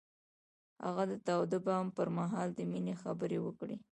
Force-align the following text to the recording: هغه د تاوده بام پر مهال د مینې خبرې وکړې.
هغه 0.85 1.03
د 1.11 1.13
تاوده 1.27 1.57
بام 1.65 1.85
پر 1.97 2.07
مهال 2.17 2.47
د 2.53 2.59
مینې 2.71 2.95
خبرې 3.03 3.39
وکړې. 3.41 3.75